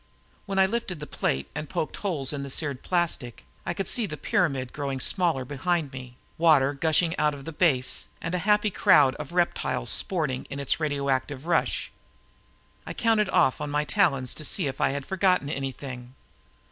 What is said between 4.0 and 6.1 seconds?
the pyramid growing smaller behind